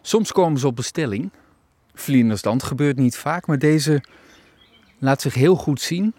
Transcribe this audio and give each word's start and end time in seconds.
Soms 0.00 0.32
komen 0.32 0.60
ze 0.60 0.66
op 0.66 0.76
bestelling. 0.76 1.30
Vlindersland 1.94 2.62
gebeurt 2.62 2.96
niet 2.96 3.16
vaak, 3.16 3.46
maar 3.46 3.58
deze 3.58 4.02
laat 4.98 5.20
zich 5.20 5.34
heel 5.34 5.56
goed 5.56 5.80
zien. 5.80 6.14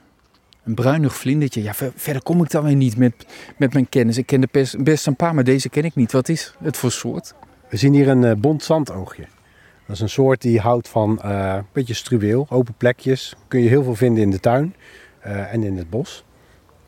Een 0.63 0.75
bruinig 0.75 1.15
vlindertje. 1.15 1.63
Ja, 1.63 1.73
ver- 1.73 1.91
verder 1.95 2.23
kom 2.23 2.43
ik 2.43 2.49
dan 2.51 2.63
weer 2.63 2.75
niet 2.75 2.97
met, 2.97 3.25
met 3.57 3.73
mijn 3.73 3.89
kennis. 3.89 4.17
Ik 4.17 4.25
ken 4.25 4.41
er 4.41 4.47
best, 4.51 4.83
best 4.83 5.07
een 5.07 5.15
paar, 5.15 5.33
maar 5.35 5.43
deze 5.43 5.69
ken 5.69 5.83
ik 5.83 5.95
niet. 5.95 6.11
Wat 6.11 6.29
is 6.29 6.55
het 6.63 6.77
voor 6.77 6.91
soort? 6.91 7.33
We 7.69 7.77
zien 7.77 7.93
hier 7.93 8.07
een 8.07 8.23
eh, 8.23 8.35
bont 8.35 8.63
zandoogje. 8.63 9.27
Dat 9.87 9.95
is 9.95 10.01
een 10.01 10.09
soort 10.09 10.41
die 10.41 10.59
houdt 10.59 10.89
van 10.89 11.21
eh, 11.21 11.53
een 11.57 11.65
beetje 11.71 11.93
struweel, 11.93 12.45
open 12.49 12.73
plekjes. 12.77 13.35
Kun 13.47 13.59
je 13.61 13.69
heel 13.69 13.83
veel 13.83 13.95
vinden 13.95 14.23
in 14.23 14.31
de 14.31 14.39
tuin 14.39 14.75
eh, 15.19 15.53
en 15.53 15.63
in 15.63 15.77
het 15.77 15.89
bos. 15.89 16.23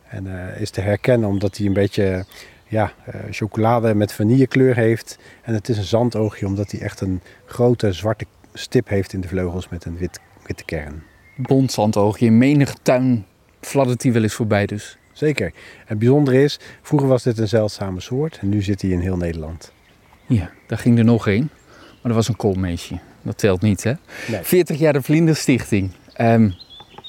En 0.08 0.52
eh, 0.54 0.62
is 0.62 0.70
te 0.70 0.82
herkennen 0.82 1.30
omdat 1.30 1.58
hij 1.58 1.66
een 1.66 1.74
beetje 1.74 2.26
ja, 2.68 2.94
eh, 3.06 3.20
chocolade 3.32 3.94
met 3.94 4.14
vanillekleur 4.14 4.76
heeft. 4.76 5.18
En 5.42 5.54
het 5.54 5.70
is 5.70 5.78
een 5.78 5.84
zandoogje 5.84 6.46
omdat 6.46 6.72
hij 6.72 6.80
echt 6.80 7.02
een 7.02 7.22
grote 7.46 7.94
zwarte 7.94 8.26
stip 8.54 8.88
heeft 8.88 9.14
in 9.14 9.22
de 9.22 9.28
vleugels 9.28 9.70
met 9.70 9.86
een 9.86 9.98
wit, 9.98 10.20
witte 10.46 10.66
kern. 10.66 11.04
Bondzandoogje. 11.36 12.26
In 12.26 12.38
menige 12.38 12.76
tuin 12.82 13.26
fladdert 13.62 14.04
hij 14.04 14.12
wel 14.12 14.24
eens 14.24 14.34
voorbij 14.34 14.66
dus. 14.66 14.98
Zeker. 15.14 15.54
Het 15.86 16.00
bijzondere 16.00 16.44
is, 16.44 16.60
vroeger 16.82 17.08
was 17.08 17.24
dit 17.24 17.38
een 17.38 17.48
zeldzame 17.48 18.00
soort 18.00 18.38
en 18.42 18.50
nu 18.50 18.62
zit 18.62 18.82
hij 18.82 18.92
in 18.92 19.00
heel 19.00 19.18
Nederland. 19.18 19.72
Ja, 20.26 20.52
daar 20.68 20.78
ging 20.78 20.98
er 20.98 21.06
nog 21.06 21.28
één. 21.28 21.50
Maar 22.02 22.16
dat 22.16 22.16
was 22.16 22.28
een 22.28 22.36
koolmeesje. 22.36 23.00
Dat 23.22 23.38
telt 23.38 23.62
niet, 23.62 23.84
hè? 23.84 23.94
Nee. 24.28 24.44
40 24.44 24.80
jaar 24.80 24.94
de 24.94 25.02
Vlinderstichting. 25.02 25.92
Ehm, 26.14 26.50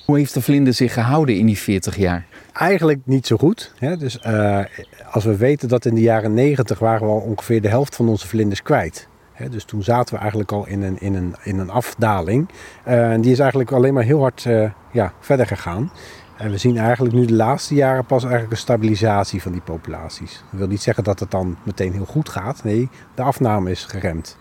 hoe 0.04 0.18
heeft 0.18 0.34
de 0.34 0.42
vlinder 0.42 0.74
zich 0.74 0.92
gehouden 0.92 1.36
in 1.36 1.46
die 1.46 1.58
40 1.58 1.96
jaar? 1.96 2.26
Eigenlijk 2.58 3.00
niet 3.04 3.26
zo 3.26 3.36
goed. 3.36 3.72
Hè? 3.78 3.96
Dus 3.96 4.18
eh, 4.18 4.64
als 5.10 5.24
we 5.24 5.36
weten 5.36 5.68
dat 5.68 5.84
in 5.84 5.94
de 5.94 6.00
jaren 6.00 6.34
90 6.34 6.78
waren 6.78 7.06
we 7.06 7.12
al 7.12 7.20
ongeveer 7.20 7.60
de 7.60 7.68
helft 7.68 7.96
van 7.96 8.08
onze 8.08 8.26
vlinders 8.28 8.62
kwijt. 8.62 9.08
Hè? 9.32 9.48
Dus 9.48 9.64
toen 9.64 9.82
zaten 9.82 10.14
we 10.14 10.20
eigenlijk 10.20 10.52
al 10.52 10.66
in 10.66 10.82
een, 10.82 11.00
in 11.00 11.14
een, 11.14 11.34
in 11.42 11.58
een 11.58 11.70
afdaling. 11.70 12.48
Eh, 12.84 13.12
en 13.12 13.20
die 13.20 13.32
is 13.32 13.38
eigenlijk 13.38 13.72
alleen 13.72 13.94
maar 13.94 14.02
heel 14.02 14.20
hard 14.20 14.46
eh, 14.46 14.70
ja, 14.92 15.12
verder 15.20 15.46
gegaan. 15.46 15.92
En 16.36 16.50
we 16.50 16.56
zien 16.56 16.78
eigenlijk 16.78 17.14
nu 17.14 17.26
de 17.26 17.34
laatste 17.34 17.74
jaren 17.74 18.04
pas 18.04 18.22
eigenlijk 18.22 18.52
een 18.52 18.58
stabilisatie 18.58 19.42
van 19.42 19.52
die 19.52 19.60
populaties. 19.60 20.42
Dat 20.50 20.58
wil 20.58 20.68
niet 20.68 20.82
zeggen 20.82 21.04
dat 21.04 21.20
het 21.20 21.30
dan 21.30 21.56
meteen 21.62 21.92
heel 21.92 22.04
goed 22.04 22.28
gaat. 22.28 22.64
Nee, 22.64 22.88
de 23.14 23.22
afname 23.22 23.70
is 23.70 23.84
geremd. 23.84 24.36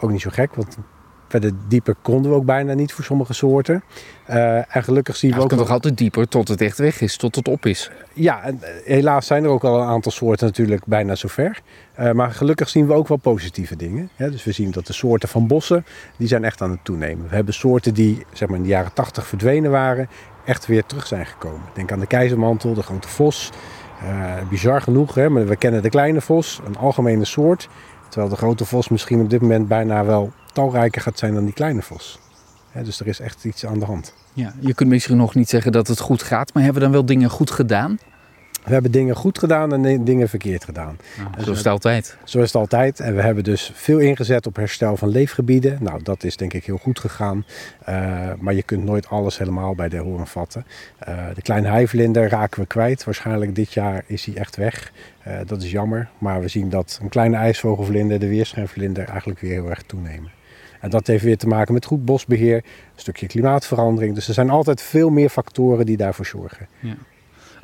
Ook 0.00 0.10
niet 0.10 0.20
zo 0.20 0.30
gek, 0.32 0.54
want 0.54 0.78
verder 1.28 1.50
dieper 1.68 1.94
konden 2.02 2.30
we 2.30 2.36
ook 2.36 2.44
bijna 2.44 2.74
niet 2.74 2.92
voor 2.92 3.04
sommige 3.04 3.32
soorten. 3.32 3.82
Eh, 4.24 4.76
en 4.76 4.82
gelukkig 4.84 5.16
zien 5.16 5.30
Ja, 5.30 5.36
we 5.36 5.42
het 5.42 5.52
ook... 5.52 5.58
kan 5.58 5.58
nog- 5.58 5.66
toch 5.66 5.76
altijd 5.76 5.98
dieper 5.98 6.28
tot 6.28 6.48
het 6.48 6.60
echt 6.60 6.78
weg 6.78 7.00
is, 7.00 7.16
tot 7.16 7.34
het 7.34 7.48
op 7.48 7.66
is. 7.66 7.90
Ja, 8.12 8.42
en 8.42 8.58
eh, 8.62 8.70
helaas 8.84 9.26
zijn 9.26 9.44
er 9.44 9.50
ook 9.50 9.64
al 9.64 9.80
een 9.80 9.88
aantal 9.88 10.12
soorten 10.12 10.46
natuurlijk 10.46 10.84
bijna 10.86 11.14
zover. 11.14 11.60
Eh 11.94 12.12
maar 12.12 12.30
gelukkig 12.30 12.68
zien 12.68 12.86
we 12.86 12.92
ook 12.92 13.08
wel 13.08 13.16
positieve 13.16 13.76
dingen. 13.76 14.08
Ja, 14.16 14.28
dus 14.28 14.44
we 14.44 14.52
zien 14.52 14.70
dat 14.70 14.86
de 14.86 14.92
soorten 14.92 15.28
van 15.28 15.46
bossen, 15.46 15.84
die 16.16 16.28
zijn 16.28 16.44
echt 16.44 16.62
aan 16.62 16.70
het 16.70 16.84
toenemen. 16.84 17.28
We 17.28 17.34
hebben 17.34 17.54
soorten 17.54 17.94
die 17.94 18.26
zeg 18.32 18.48
maar, 18.48 18.56
in 18.56 18.62
de 18.62 18.68
jaren 18.68 18.92
80 18.92 19.26
verdwenen 19.26 19.70
waren, 19.70 20.08
echt 20.44 20.66
weer 20.66 20.84
terug 20.86 21.06
zijn 21.06 21.26
gekomen. 21.26 21.60
Denk 21.74 21.92
aan 21.92 22.00
de 22.00 22.06
keizermantel, 22.06 22.74
de 22.74 22.82
grote 22.82 23.08
vos. 23.08 23.50
Eh, 24.02 24.32
bizar 24.50 24.80
genoeg, 24.82 25.14
hè, 25.14 25.28
maar 25.28 25.46
we 25.46 25.56
kennen 25.56 25.82
de 25.82 25.88
kleine 25.88 26.20
vos, 26.20 26.60
een 26.66 26.76
algemene 26.76 27.24
soort. 27.24 27.68
Terwijl 28.08 28.30
de 28.30 28.36
grote 28.36 28.64
vos 28.64 28.88
misschien 28.88 29.20
op 29.20 29.30
dit 29.30 29.40
moment 29.40 29.68
bijna 29.68 30.04
wel 30.04 30.32
talrijker 30.56 31.02
gaat 31.02 31.18
zijn 31.18 31.34
dan 31.34 31.44
die 31.44 31.54
kleine 31.54 31.82
vos. 31.82 32.18
Dus 32.84 33.00
er 33.00 33.06
is 33.06 33.20
echt 33.20 33.44
iets 33.44 33.66
aan 33.66 33.78
de 33.78 33.84
hand. 33.84 34.14
Ja, 34.32 34.52
je 34.60 34.74
kunt 34.74 34.88
misschien 34.88 35.16
nog 35.16 35.34
niet 35.34 35.48
zeggen 35.48 35.72
dat 35.72 35.86
het 35.86 36.00
goed 36.00 36.22
gaat, 36.22 36.54
maar 36.54 36.62
hebben 36.62 36.82
we 36.82 36.88
dan 36.88 36.96
wel 36.96 37.06
dingen 37.06 37.30
goed 37.30 37.50
gedaan? 37.50 37.98
We 38.66 38.72
hebben 38.72 38.90
dingen 38.90 39.16
goed 39.16 39.38
gedaan 39.38 39.84
en 39.84 40.04
dingen 40.04 40.28
verkeerd 40.28 40.64
gedaan. 40.64 40.98
Nou, 41.18 41.44
zo 41.44 41.50
is 41.50 41.58
het 41.58 41.66
altijd. 41.66 42.16
Zo 42.24 42.38
is 42.38 42.44
het 42.44 42.54
altijd. 42.54 43.00
En 43.00 43.14
we 43.14 43.22
hebben 43.22 43.44
dus 43.44 43.70
veel 43.74 43.98
ingezet 43.98 44.46
op 44.46 44.56
herstel 44.56 44.96
van 44.96 45.08
leefgebieden. 45.08 45.78
Nou, 45.80 46.02
dat 46.02 46.24
is 46.24 46.36
denk 46.36 46.52
ik 46.52 46.64
heel 46.64 46.76
goed 46.76 47.00
gegaan. 47.00 47.44
Eh, 47.84 47.96
maar 48.38 48.54
je 48.54 48.62
kunt 48.62 48.84
nooit 48.84 49.08
alles 49.08 49.38
helemaal 49.38 49.74
bij 49.74 49.88
de 49.88 49.98
horen 49.98 50.26
vatten. 50.26 50.66
Eh, 50.98 51.14
de 51.34 51.42
kleine 51.42 51.68
heivlinder 51.68 52.28
raken 52.28 52.60
we 52.60 52.66
kwijt. 52.66 53.04
Waarschijnlijk 53.04 53.54
dit 53.54 53.72
jaar 53.72 54.04
is 54.06 54.24
hij 54.24 54.36
echt 54.36 54.56
weg. 54.56 54.92
Eh, 55.22 55.38
dat 55.46 55.62
is 55.62 55.70
jammer. 55.70 56.08
Maar 56.18 56.40
we 56.40 56.48
zien 56.48 56.70
dat 56.70 56.98
een 57.02 57.08
kleine 57.08 57.36
ijsvogelvlinder, 57.36 58.18
de 58.18 58.28
weerschijnvlinder, 58.28 59.08
eigenlijk 59.08 59.40
weer 59.40 59.52
heel 59.52 59.70
erg 59.70 59.82
toenemen. 59.82 60.35
En 60.86 60.92
dat 60.92 61.06
heeft 61.06 61.24
weer 61.24 61.36
te 61.36 61.46
maken 61.46 61.74
met 61.74 61.84
goed 61.84 62.04
bosbeheer, 62.04 62.56
een 62.56 62.62
stukje 63.00 63.26
klimaatverandering. 63.26 64.14
Dus 64.14 64.28
er 64.28 64.34
zijn 64.34 64.50
altijd 64.50 64.82
veel 64.82 65.10
meer 65.10 65.28
factoren 65.28 65.86
die 65.86 65.96
daarvoor 65.96 66.26
zorgen. 66.26 66.68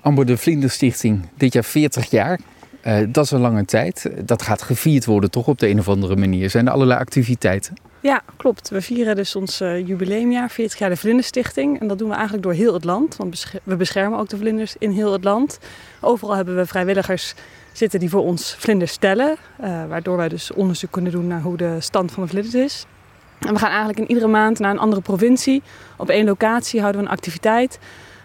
Amber 0.00 0.26
de 0.26 0.36
Vlinderstichting, 0.36 1.28
dit 1.36 1.52
jaar 1.52 1.64
40 1.64 2.10
jaar. 2.10 2.40
Eh, 2.80 2.98
dat 3.08 3.24
is 3.24 3.30
een 3.30 3.40
lange 3.40 3.64
tijd. 3.64 4.10
Dat 4.24 4.42
gaat 4.42 4.62
gevierd 4.62 5.04
worden 5.04 5.30
toch 5.30 5.46
op 5.46 5.58
de 5.58 5.68
een 5.68 5.78
of 5.78 5.88
andere 5.88 6.16
manier. 6.16 6.50
Zijn 6.50 6.66
er 6.66 6.72
allerlei 6.72 7.00
activiteiten? 7.00 7.74
Ja, 8.00 8.22
klopt. 8.36 8.68
We 8.68 8.80
vieren 8.80 9.16
dus 9.16 9.36
ons 9.36 9.60
eh, 9.60 9.86
jubileumjaar, 9.86 10.50
40 10.50 10.78
jaar 10.78 10.90
de 10.90 10.96
Vlinderstichting. 10.96 11.80
En 11.80 11.86
dat 11.88 11.98
doen 11.98 12.08
we 12.08 12.14
eigenlijk 12.14 12.44
door 12.44 12.52
heel 12.52 12.74
het 12.74 12.84
land. 12.84 13.16
Want 13.16 13.52
we 13.62 13.76
beschermen 13.76 14.18
ook 14.18 14.28
de 14.28 14.36
vlinders 14.36 14.76
in 14.78 14.90
heel 14.90 15.12
het 15.12 15.24
land. 15.24 15.58
Overal 16.00 16.36
hebben 16.36 16.56
we 16.56 16.66
vrijwilligers 16.66 17.34
zitten 17.72 18.00
die 18.00 18.10
voor 18.10 18.22
ons 18.22 18.54
vlinders 18.58 18.96
tellen. 18.96 19.36
eh, 19.60 19.86
waardoor 19.88 20.16
wij 20.16 20.28
dus 20.28 20.52
onderzoek 20.52 20.90
kunnen 20.90 21.12
doen 21.12 21.26
naar 21.26 21.40
hoe 21.42 21.56
de 21.56 21.76
stand 21.80 22.12
van 22.12 22.22
de 22.22 22.28
vlinders 22.28 22.54
is. 22.54 22.86
En 23.46 23.52
we 23.52 23.58
gaan 23.58 23.68
eigenlijk 23.68 23.98
in 23.98 24.08
iedere 24.08 24.26
maand 24.26 24.58
naar 24.58 24.70
een 24.70 24.78
andere 24.78 25.02
provincie. 25.02 25.62
Op 25.96 26.08
één 26.08 26.24
locatie 26.24 26.80
houden 26.80 27.00
we 27.00 27.06
een 27.06 27.12
activiteit. 27.12 27.78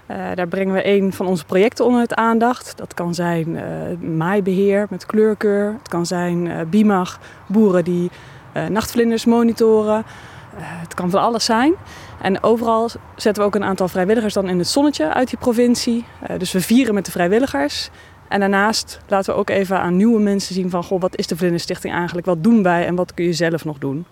Eh, 0.05 0.17
daar 0.35 0.47
brengen 0.47 0.73
we 0.73 0.88
een 0.88 1.13
van 1.13 1.25
onze 1.25 1.45
projecten 1.45 1.85
onder 1.85 2.01
het 2.01 2.13
aandacht. 2.13 2.78
Dat 2.78 2.94
kan 2.94 3.13
zijn 3.13 3.57
eh, 3.57 3.63
maaibeheer 4.09 4.88
met 4.89 5.05
kleurkeur. 5.05 5.73
Het 5.78 5.88
kan 5.88 6.05
zijn 6.05 6.47
eh 6.47 6.66
BIMAG, 6.69 7.19
boeren 7.47 7.83
die 7.83 8.11
nachtvlinders 8.69 9.25
monitoren. 9.25 10.03
Het 10.55 10.94
kan 10.94 11.09
van 11.09 11.22
alles 11.22 11.45
zijn. 11.45 11.73
En 12.22 12.44
overal 12.44 12.89
zetten 13.16 13.44
we 13.44 13.49
ook 13.49 13.55
een 13.55 13.63
aantal 13.63 13.88
vrijwilligers 13.88 14.34
dan 14.34 14.49
in 14.49 14.57
het 14.57 14.67
zonnetje 14.67 15.13
uit 15.13 15.29
die 15.29 15.38
provincie. 15.38 16.05
Dus 16.38 16.51
we 16.51 16.61
vieren 16.61 16.94
met 16.94 17.05
de 17.05 17.11
vrijwilligers. 17.11 17.89
En 18.28 18.39
daarnaast 18.39 18.99
laten 19.07 19.34
we 19.34 19.39
ook 19.39 19.49
even 19.49 19.79
aan 19.79 19.97
nieuwe 19.97 20.19
mensen 20.19 20.55
zien 20.55 20.69
van... 20.69 20.84
Goh, 20.84 21.01
wat 21.01 21.17
is 21.17 21.28
de 21.28 21.38
Vlinderstichting 21.38 21.94
eigenlijk? 21.94 22.28
Wat 22.28 22.44
doen 22.44 22.63
wij 22.63 22.85
en 22.85 22.95
wat 22.95 23.13
kun 23.13 23.25
je 23.25 23.34
zelf 23.34 23.66
nog 23.66 23.78
doen? 23.78 24.05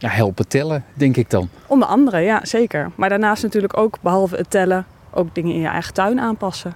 Ja, 0.00 0.08
helpen 0.08 0.48
tellen, 0.48 0.84
denk 0.94 1.16
ik 1.16 1.30
dan. 1.30 1.48
Onder 1.66 1.88
andere, 1.88 2.18
ja, 2.18 2.40
zeker. 2.42 2.90
Maar 2.94 3.08
daarnaast 3.08 3.42
natuurlijk 3.42 3.76
ook, 3.76 3.98
behalve 4.00 4.36
het 4.36 4.50
tellen... 4.50 4.86
ook 5.10 5.34
dingen 5.34 5.54
in 5.54 5.60
je 5.60 5.68
eigen 5.68 5.94
tuin 5.94 6.20
aanpassen. 6.20 6.74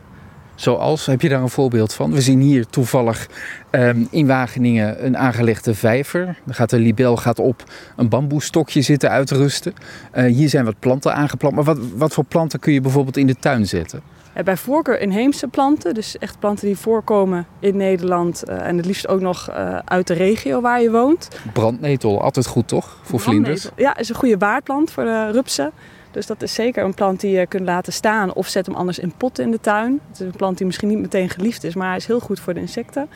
Zoals, 0.55 1.07
heb 1.07 1.21
je 1.21 1.29
daar 1.29 1.43
een 1.43 1.49
voorbeeld 1.49 1.95
van? 1.95 2.13
We 2.13 2.21
zien 2.21 2.41
hier 2.41 2.67
toevallig 2.67 3.29
ehm, 3.71 4.05
in 4.11 4.27
Wageningen 4.27 5.07
een 5.07 5.17
aangelegde 5.17 5.75
vijver. 5.75 6.39
Dan 6.45 6.55
gaat 6.55 6.71
de 6.71 6.79
libel 6.79 7.17
gaat 7.17 7.39
op 7.39 7.65
een 7.97 8.09
bamboestokje 8.09 8.83
zitten 8.83 9.11
uitrusten. 9.11 9.75
Eh, 10.11 10.25
hier 10.25 10.49
zijn 10.49 10.65
wat 10.65 10.79
planten 10.79 11.15
aangeplant. 11.15 11.55
Maar 11.55 11.65
wat, 11.65 11.79
wat 11.97 12.13
voor 12.13 12.25
planten 12.25 12.59
kun 12.59 12.73
je 12.73 12.81
bijvoorbeeld 12.81 13.17
in 13.17 13.27
de 13.27 13.37
tuin 13.37 13.67
zetten? 13.67 14.01
Eh, 14.35 14.45
Bij 14.45 14.57
voorkeur 14.57 15.01
inheemse 15.01 15.49
planten, 15.49 15.95
dus 15.95 16.19
echt 16.19 16.39
planten 16.39 16.67
die 16.67 16.77
voorkomen 16.77 17.47
in 17.59 17.77
Nederland... 17.77 18.43
eh, 18.43 18.67
en 18.67 18.77
het 18.77 18.87
liefst 18.87 19.09
ook 19.09 19.21
nog 19.21 19.49
eh, 19.49 19.79
uit 19.85 20.07
de 20.07 20.15
regio 20.15 20.61
waar 20.61 20.83
je 20.83 20.91
woont. 20.91 21.29
Brandnetel, 21.53 22.23
altijd 22.23 22.47
goed 22.47 22.69
toch? 22.69 22.99
Voor 23.03 23.21
vlinders? 23.21 23.69
Ja, 23.77 23.97
is 23.97 24.09
een 24.09 24.15
goede 24.15 24.39
waardplant 24.39 24.91
voor 24.91 25.05
de 25.05 25.31
rupsen. 25.31 25.73
Dus 26.11 26.27
dat 26.27 26.43
is 26.43 26.55
zeker 26.55 26.85
een 26.85 26.95
plant 26.95 27.21
die 27.21 27.39
je 27.39 27.47
kunt 27.47 27.65
laten 27.65 27.93
staan 27.93 28.35
of 28.35 28.49
zet 28.49 28.67
hem 28.67 28.75
anders 28.75 28.99
in 28.99 29.13
potten 29.17 29.45
in 29.45 29.51
de 29.51 29.61
tuin. 29.61 30.01
Het 30.09 30.21
is 30.21 30.27
een 30.27 30.37
plant 30.37 30.57
die 30.57 30.67
misschien 30.67 30.89
niet 30.89 30.99
meteen 30.99 31.31
geliefd 31.31 31.65
is, 31.65 31.75
maar 31.75 31.89
hij 31.89 31.97
is 31.97 32.07
heel 32.07 32.21
goed 32.21 32.41
voor 32.41 32.55
de 32.55 32.61
insecten. 32.61 33.09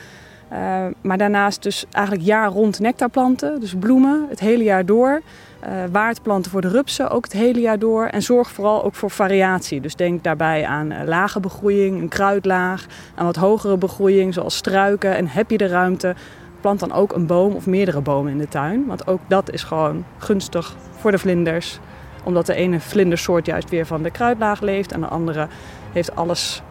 Eh, 0.48 0.84
maar 1.00 1.19
daarnaast 1.19 1.62
dus 1.62 1.84
eigenlijk 1.91 2.26
jaar 2.26 2.48
rond 2.48 2.81
nectarplanten, 2.81 3.60
dus 3.60 3.75
bloemen, 3.75 4.26
het 4.28 4.41
hele 4.41 4.64
jaar 4.64 4.86
door. 4.86 5.22
Eh, 5.60 5.72
waardplanten 5.92 6.50
voor 6.50 6.60
de 6.60 6.69
rupsen, 6.69 7.10
ook 7.10 7.25
het 7.25 7.32
hele 7.32 7.60
jaar 7.60 7.78
door. 7.78 8.06
En 8.06 8.22
zorg 8.22 8.50
vooral 8.50 8.84
ook 8.84 8.94
voor 8.94 9.10
variatie. 9.10 9.81
Dus 9.81 9.94
denk 9.94 10.25
daarbij 10.25 10.66
aan 10.66 10.91
eh, 10.91 11.06
lage 11.06 11.41
begroeiing, 11.41 12.00
een 12.00 12.09
kruidlaag, 12.09 12.86
aan 13.14 13.25
wat 13.25 13.36
hogere 13.36 13.76
begroeiing 13.76 14.34
zoals 14.34 14.56
struiken. 14.56 15.16
En 15.16 15.26
heb 15.26 15.50
je 15.50 15.59
de 15.59 15.66
ruimte, 15.66 16.14
plant 16.60 16.80
dan 16.80 16.92
ook 16.92 17.12
een 17.12 17.27
boom 17.27 17.54
of 17.54 17.66
meerdere 17.66 18.00
bomen 18.00 18.33
in 18.33 18.39
de 18.39 18.48
tuin. 18.48 18.86
Want 18.86 19.06
ook 19.06 19.21
dat 19.28 19.50
is 19.50 19.62
gewoon 19.62 20.04
gunstig 20.18 20.77
voor 20.91 21.10
de 21.10 21.18
vlinders. 21.18 21.78
Omdat 22.24 22.47
de 22.47 22.54
ene 22.54 22.80
vlindersoort 22.80 23.47
juist 23.47 23.71
weer 23.71 23.86
van 23.86 24.03
de 24.03 24.10
kruidlaag 24.10 24.60
leeft 24.60 24.92
en 24.92 25.00
de 25.00 25.06
andere 25.06 25.48
heeft 25.92 26.16
alles 26.16 26.62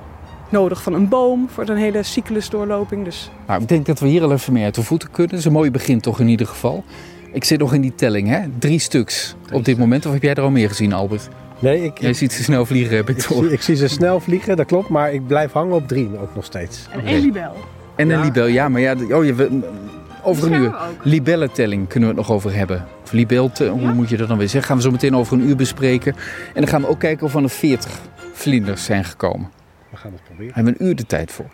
nodig 0.50 0.84
van 0.84 0.94
een 0.94 1.08
boom 1.10 1.50
voor 1.50 1.70
een 1.70 1.78
hele 1.78 2.04
cyclusdoorloping. 2.04 3.04
Dus 3.06 3.32
Nou, 3.48 3.62
ik 3.62 3.68
denk 3.68 3.86
dat 3.86 4.00
we 4.00 4.08
hier 4.08 4.24
al 4.24 4.32
even 4.32 4.54
mee 4.54 4.64
uit 4.64 4.76
de 4.76 4.84
voeten 4.84 5.12
kunnen. 5.12 5.30
Dat 5.32 5.40
is 5.40 5.46
een 5.46 5.52
mooi 5.52 5.72
begin 5.72 6.00
toch 6.02 6.20
in 6.20 6.28
ieder 6.28 6.48
geval. 6.48 6.84
Ik 7.32 7.44
zit 7.44 7.60
nog 7.60 7.74
in 7.74 7.82
die 7.82 7.96
telling, 7.96 8.28
hè? 8.28 8.40
Drie 8.60 8.80
stuks 8.80 9.36
op 9.52 9.66
dit 9.66 9.78
moment. 9.78 10.06
Of 10.06 10.14
heb 10.14 10.22
jij 10.24 10.34
er 10.34 10.42
al 10.44 10.50
meer 10.50 10.68
gezien, 10.70 10.94
Albert? 10.94 11.28
Nee, 11.60 11.84
ik, 11.84 12.00
Jij 12.02 12.14
ziet 12.14 12.34
ze 12.34 12.44
snel 12.44 12.66
vliegen, 12.66 12.96
heb 12.96 13.10
ik 13.10 13.18
ik, 13.18 13.24
toch? 13.24 13.38
zie, 13.44 13.52
ik 13.52 13.62
zie 13.62 13.76
ze 13.76 13.88
snel 13.88 14.20
vliegen, 14.20 14.56
dat 14.58 14.66
klopt. 14.66 14.90
Maar 14.90 15.14
ik 15.14 15.28
blijf 15.28 15.52
hangen 15.52 15.76
op 15.76 15.88
drie 15.88 16.10
ook 16.22 16.36
nog 16.36 16.46
steeds. 16.46 16.88
en 16.92 17.06
één 17.06 17.22
libel. 17.22 17.52
En 17.96 18.10
een 18.10 18.18
Ja. 18.18 18.24
libel, 18.24 18.46
ja, 18.46 18.70
maar 18.70 18.82
ja, 18.82 18.96
oh, 19.12 19.26
je, 19.26 19.34
we- 19.34 19.60
over 20.24 20.52
een 20.54 20.62
uur. 20.62 20.76
Libellentelling 21.04 21.88
kunnen 21.88 22.10
we 22.10 22.16
het 22.16 22.28
nog 22.28 22.36
over 22.36 22.54
hebben. 22.56 22.86
Of 23.04 23.58
hoe 23.60 23.94
moet 23.94 24.10
je 24.10 24.18
dat 24.18 24.28
dan 24.28 24.38
weer 24.38 24.50
zeggen? 24.50 24.68
Gaan 24.70 24.78
we 24.78 24.84
zo 24.84 24.92
meteen 24.92 25.16
over 25.16 25.34
een 25.38 25.48
uur 25.48 25.56
bespreken. 25.56 26.14
En 26.54 26.62
dan 26.62 26.68
gaan 26.68 26.82
we 26.82 26.88
ook 26.88 27.00
kijken 27.00 27.26
of 27.26 27.36
er 27.36 27.50
40 27.50 28.00
vlinders 28.34 28.84
zijn 28.84 29.04
gekomen. 29.04 29.50
We 29.90 29.98
gaan 29.98 30.12
het 30.12 30.24
proberen. 30.24 30.48
Daar 30.48 30.56
hebben 30.56 30.74
we 30.74 30.80
een 30.80 30.88
uur 30.88 30.96
de 30.96 31.06
tijd 31.06 31.32
voor. 31.32 31.50